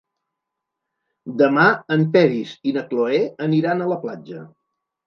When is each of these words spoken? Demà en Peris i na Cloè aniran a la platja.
Demà 1.43 1.67
en 1.97 2.03
Peris 2.17 2.57
i 2.73 2.77
na 2.79 2.87
Cloè 2.91 3.23
aniran 3.49 3.87
a 3.89 3.93
la 3.95 4.05
platja. 4.09 4.45